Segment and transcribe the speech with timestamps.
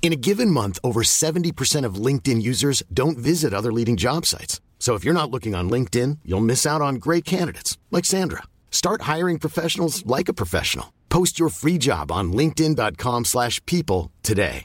[0.00, 4.62] In a given month, over 70% of LinkedIn users don't visit other leading job sites.
[4.78, 8.44] So if you're not looking on LinkedIn, you'll miss out on great candidates like Sandra.
[8.70, 10.94] Start hiring professionals like a professional.
[11.10, 14.64] Post your free job on linkedin.com/people today.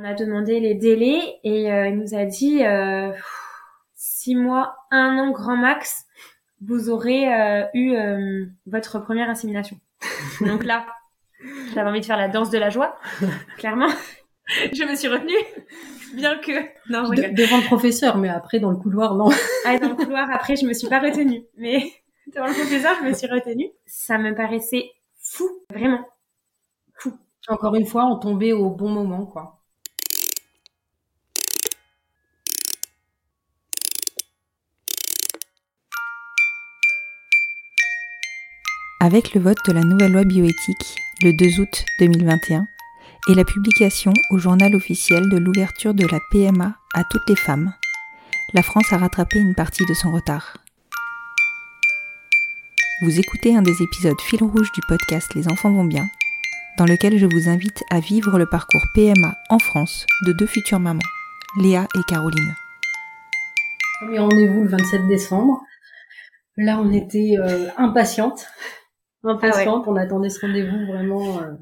[0.00, 3.12] On a demandé les délais et euh, il nous a dit euh,
[3.96, 6.04] six mois, un an grand max,
[6.60, 9.78] vous aurez euh, eu euh, votre première insémination.
[10.40, 10.86] Donc là,
[11.74, 12.96] j'avais envie de faire la danse de la joie,
[13.56, 13.88] clairement.
[14.72, 15.34] Je me suis retenue,
[16.14, 16.52] bien que
[16.90, 19.28] non, De- devant le professeur, mais après dans le couloir, non.
[19.66, 21.42] Ah, dans le couloir, après, je me suis pas retenue.
[21.58, 21.92] Mais
[22.34, 23.68] devant le professeur, je me suis retenue.
[23.86, 24.90] Ça me paraissait
[25.20, 26.02] fou, vraiment.
[27.48, 29.57] Encore une fois, on tombait au bon moment, quoi.
[39.00, 42.66] Avec le vote de la nouvelle loi bioéthique le 2 août 2021
[43.28, 47.72] et la publication au journal officiel de l'ouverture de la PMA à toutes les femmes,
[48.54, 50.56] la France a rattrapé une partie de son retard.
[53.02, 56.08] Vous écoutez un des épisodes fil rouge du podcast Les enfants vont bien,
[56.76, 60.80] dans lequel je vous invite à vivre le parcours PMA en France de deux futures
[60.80, 61.00] mamans,
[61.60, 62.56] Léa et Caroline.
[64.00, 65.62] Premier rendez-vous le 27 décembre?
[66.56, 67.68] Là, on était euh,
[69.22, 69.54] impatientes.
[69.54, 71.54] Impatientes, on attendait ce rendez-vous vraiment euh,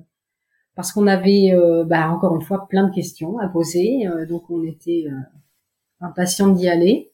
[0.74, 4.06] parce qu'on avait, euh, bah, encore une fois, plein de questions à poser.
[4.06, 5.16] euh, donc, on était euh,
[6.00, 7.12] impatientes d'y aller.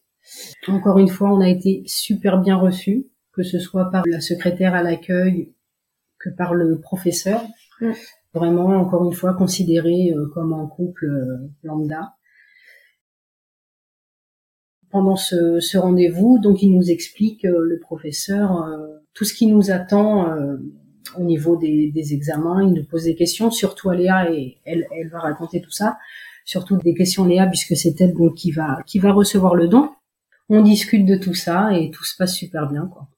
[0.68, 4.74] Encore une fois, on a été super bien reçus, que ce soit par la secrétaire
[4.74, 5.54] à l'accueil
[6.18, 7.42] que par le professeur.
[7.80, 7.92] Mm.
[8.34, 11.06] Vraiment, encore une fois, considéré euh, comme un couple
[11.62, 12.14] lambda
[14.90, 16.38] pendant ce, ce rendez-vous.
[16.38, 20.56] Donc, il nous explique, euh, le professeur, euh, tout ce qui nous attend euh,
[21.16, 22.62] au niveau des, des examens.
[22.64, 25.98] Il nous pose des questions, surtout à Léa, et elle, elle va raconter tout ça.
[26.44, 29.90] Surtout des questions Léa, puisque c'est elle donc, qui va qui va recevoir le don.
[30.48, 33.08] On discute de tout ça et tout se passe super bien, quoi.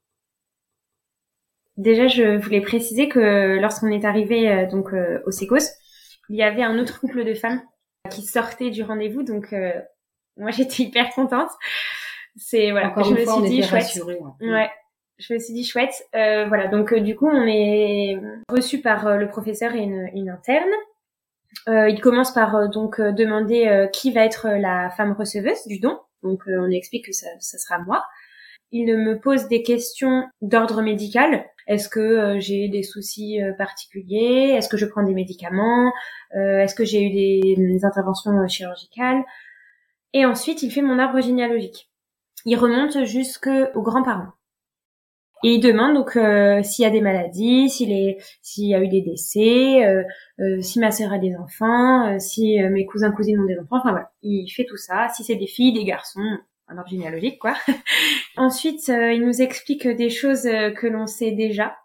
[1.76, 5.56] Déjà, je voulais préciser que lorsqu'on est arrivé euh, donc euh, au Sécos,
[6.28, 7.60] il y avait un autre couple de femmes
[8.10, 9.22] qui sortaient du rendez-vous.
[9.24, 9.72] Donc, euh,
[10.36, 11.50] moi, j'étais hyper contente.
[12.36, 13.82] C'est voilà, Encore je une me fois, suis on dit chouette.
[13.82, 14.18] rassurés.
[14.40, 14.50] ouais.
[14.50, 14.70] Ouais,
[15.18, 16.06] je me suis dit chouette.
[16.14, 20.28] Euh, voilà, donc euh, du coup, on est reçu par euh, le professeur et une,
[20.28, 20.70] interne.
[21.68, 25.98] Euh, il commence par donc demander qui va être la femme receveuse du don.
[26.22, 28.04] Donc on explique que ça, sera moi.
[28.72, 31.44] Il me pose des questions d'ordre médical.
[31.68, 34.54] Est-ce que j'ai des soucis particuliers?
[34.56, 35.92] Est-ce que je prends des médicaments?
[36.34, 39.22] Est-ce que j'ai eu des, des interventions chirurgicales?
[40.12, 41.88] Et ensuite, il fait mon arbre généalogique.
[42.46, 44.32] Il remonte jusqu'aux grands-parents.
[45.44, 48.80] Et il demande donc euh, s'il y a des maladies, s'il est, s'il y a
[48.80, 50.02] eu des décès, euh,
[50.40, 53.58] euh, si ma sœur a des enfants, euh, si euh, mes cousins cousines ont des
[53.58, 53.76] enfants.
[53.76, 55.08] Enfin voilà, il fait tout ça.
[55.14, 56.38] Si c'est des filles, des garçons,
[56.68, 57.54] un arbre généalogique quoi.
[58.38, 61.76] Ensuite, euh, il nous explique des choses que l'on sait déjà.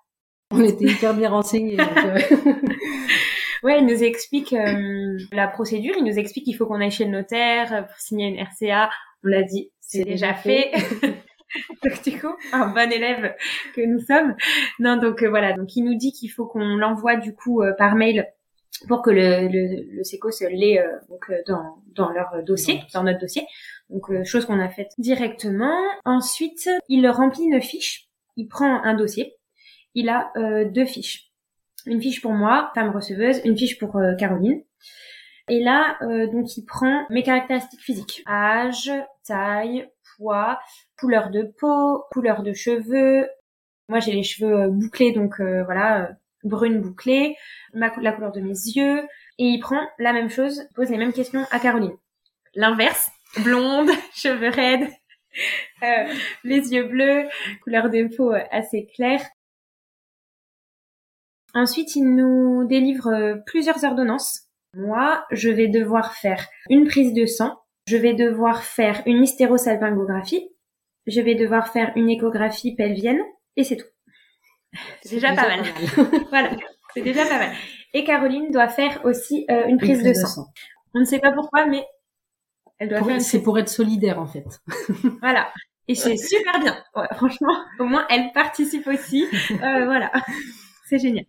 [0.52, 1.76] On était hyper bien renseignés.
[1.76, 2.18] donc, euh,
[3.64, 5.94] Ouais, il nous explique euh, la procédure.
[5.98, 8.90] Il nous explique qu'il faut qu'on aille chez le notaire pour signer une RCA.
[9.26, 10.72] On l'a dit, c'est déjà déjà fait.
[12.06, 13.36] du coup, un bon élève
[13.76, 14.36] que nous sommes.
[14.80, 15.54] Non, donc euh, voilà.
[15.54, 18.28] Donc il nous dit qu'il faut qu'on l'envoie du coup euh, par mail
[18.88, 23.04] pour que le le, le SECOS l'ait euh, donc euh, dans dans leur dossier, dans
[23.04, 23.44] notre dossier.
[23.90, 25.78] Donc euh, chose qu'on a faite directement.
[26.06, 28.08] Ensuite, il remplit une fiche.
[28.38, 29.36] Il prend un dossier.
[29.96, 31.26] Il a euh, deux fiches
[31.86, 34.62] une fiche pour moi, femme receveuse, une fiche pour Caroline.
[35.50, 38.24] Et là, euh, donc, il prend mes caractéristiques physiques.
[38.28, 38.92] Âge,
[39.26, 39.90] taille,
[40.98, 43.28] couleur de peau, couleur de cheveux.
[43.88, 46.08] Moi, j'ai les cheveux euh, bouclés, donc euh, voilà, euh,
[46.44, 47.36] brune bouclée,
[47.74, 49.02] la couleur de mes yeux.
[49.38, 51.96] Et il prend la même chose, pose les mêmes questions à Caroline.
[52.56, 53.10] L'inverse,
[53.44, 54.90] blonde, cheveux raides,
[56.44, 57.28] les yeux bleus,
[57.64, 59.22] couleur de peau assez claire.
[61.56, 64.44] Ensuite, il nous délivre plusieurs ordonnances.
[64.76, 70.48] Moi, je vais devoir faire une prise de sang, je vais devoir faire une hystérosalpingographie,
[71.08, 73.20] je vais devoir faire une échographie pelvienne,
[73.56, 73.88] et c'est tout.
[75.02, 75.64] C'est déjà, pas mal.
[76.30, 76.52] voilà,
[76.94, 77.52] c'est déjà pas mal.
[77.96, 80.46] Et Caroline doit faire aussi euh, une, prise de, sang.
[80.94, 81.84] On ne sait pas pourquoi, mais
[82.78, 83.20] elle doit faire.
[83.22, 84.46] C'est pour être solidaire en fait.
[85.22, 85.52] voilà.
[85.88, 86.78] Et c'est super bien.
[87.16, 89.26] franchement, au moins elle participe aussi.
[89.52, 90.12] Euh, voilà,
[90.86, 91.26] c'est génial.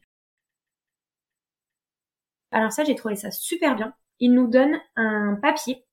[2.51, 3.95] Alors ça, j'ai trouvé ça super bien.
[4.19, 5.87] Il nous donne un papier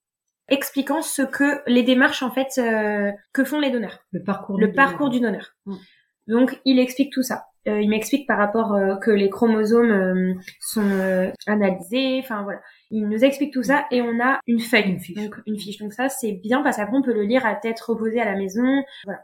[0.49, 3.99] expliquant ce que les démarches en fait euh, que font les donneurs.
[4.11, 4.59] Le parcours.
[4.59, 5.55] Le parcours du donneur.
[5.65, 5.75] Mm.
[6.27, 7.45] Donc il explique tout ça.
[7.67, 12.19] Euh, il m'explique par rapport euh, que les chromosomes euh, sont analysés.
[12.19, 12.61] Enfin voilà.
[12.91, 15.17] Il nous explique tout ça et on a une feuille, une fiche.
[15.17, 15.77] Donc, une fiche.
[15.77, 18.37] Donc ça c'est bien parce qu'après on peut le lire à tête reposée à la
[18.37, 18.83] maison.
[19.03, 19.21] Voilà.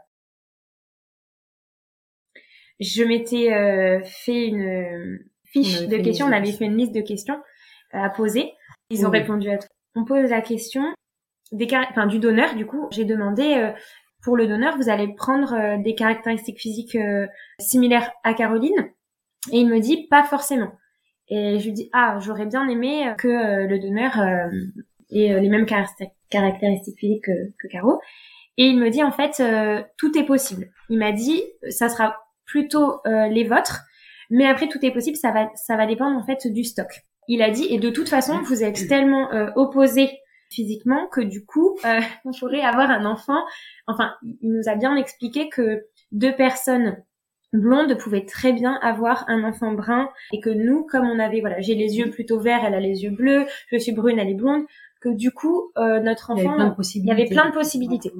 [2.80, 6.26] Je m'étais fait une fiche de questions.
[6.26, 7.40] On avait fait une liste de questions
[7.92, 8.52] à poser.
[8.90, 9.68] Ils ont répondu à tout.
[9.94, 10.82] On pose la question
[11.52, 12.54] des enfin, du donneur.
[12.54, 13.72] Du coup, j'ai demandé
[14.24, 17.26] pour le donneur, vous allez prendre euh, des caractéristiques physiques euh,
[17.60, 18.90] similaires à Caroline.
[19.52, 20.72] Et il me dit pas forcément.
[21.28, 24.18] Et je lui dis ah j'aurais bien aimé que euh, le donneur
[25.10, 28.00] ait les mêmes caractéristiques physiques que, que Caro.
[28.56, 29.42] Et il me dit en fait
[29.98, 30.70] tout est possible.
[30.88, 32.16] Il m'a dit ça sera
[32.46, 33.80] plutôt les vôtres,
[34.30, 35.16] mais après tout est possible.
[35.16, 36.88] Ça va ça va dépendre en fait du stock.
[37.28, 40.10] Il a dit et de toute façon vous êtes tellement opposés
[40.54, 43.42] physiquement que du coup euh, on pourrait avoir un enfant.
[43.86, 47.02] Enfin, il nous a bien expliqué que deux personnes
[47.52, 51.60] blondes pouvaient très bien avoir un enfant brun et que nous, comme on avait, voilà,
[51.60, 54.34] j'ai les yeux plutôt verts, elle a les yeux bleus, je suis brune, elle est
[54.34, 54.64] blonde,
[55.00, 58.12] que du coup euh, notre enfant, il y avait plein de possibilités.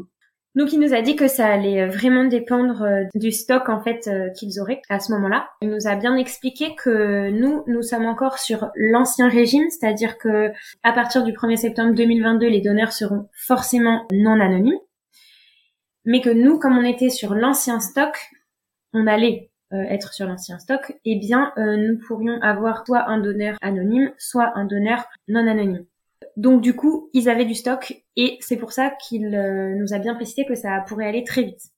[0.54, 3.82] Donc il nous a dit que ça allait euh, vraiment dépendre euh, du stock en
[3.82, 5.48] fait euh, qu'ils auraient à ce moment-là.
[5.62, 10.52] Il nous a bien expliqué que nous nous sommes encore sur l'ancien régime, c'est-à-dire que
[10.84, 14.78] à partir du 1er septembre 2022 les donneurs seront forcément non anonymes.
[16.04, 18.16] Mais que nous comme on était sur l'ancien stock,
[18.92, 24.12] on allait être sur l'ancien stock, eh bien nous pourrions avoir soit un donneur anonyme,
[24.18, 25.84] soit un donneur non anonyme.
[26.36, 29.98] Donc du coup, ils avaient du stock et c'est pour ça qu'il euh, nous a
[29.98, 31.70] bien précisé que ça pourrait aller très vite.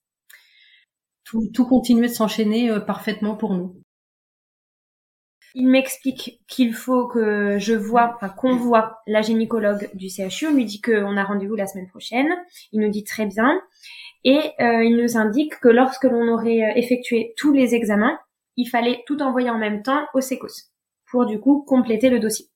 [1.24, 3.80] Tout, tout continuait de s'enchaîner euh, parfaitement pour nous.
[5.54, 10.46] Il m'explique qu'il faut que je vois, enfin qu'on voit la gynécologue du CHU.
[10.46, 12.28] On lui dit qu'on a rendez-vous la semaine prochaine.
[12.72, 13.60] Il nous dit très bien.
[14.24, 18.18] Et euh, il nous indique que lorsque l'on aurait effectué tous les examens,
[18.56, 20.72] il fallait tout envoyer en même temps au SECOS
[21.10, 22.46] pour du coup compléter le dossier.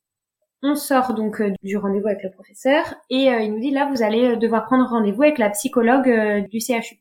[0.62, 3.88] On sort donc euh, du rendez-vous avec le professeur et euh, il nous dit là
[3.90, 6.08] vous allez euh, devoir prendre rendez-vous avec la psychologue
[6.50, 7.00] du CHU.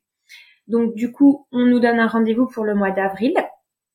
[0.67, 3.33] Donc du coup on nous donne un rendez-vous pour le mois d'avril.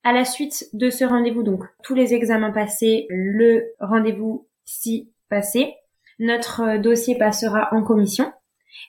[0.02, 5.74] À la suite de ce rendez-vous donc tous les examens passés, le rendez-vous si passé,
[6.18, 8.30] notre dossier passera en commission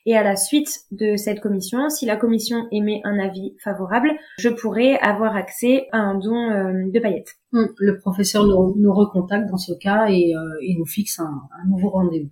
[0.05, 4.49] et à la suite de cette commission, si la commission émet un avis favorable, je
[4.49, 7.35] pourrai avoir accès à un don euh, de paillettes.
[7.53, 12.31] Hum, le professeur nous, recontacte dans ce cas et, euh, nous fixe un nouveau rendez-vous.